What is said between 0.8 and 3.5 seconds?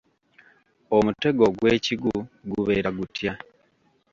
Omutego ogw'ekigu gubeera gutya?